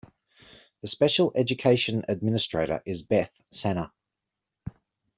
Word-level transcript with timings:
The 0.81 0.87
special 0.87 1.31
education 1.35 2.03
administrator 2.07 2.81
is 2.87 3.03
Beth 3.03 3.29
Sanna. 3.51 3.93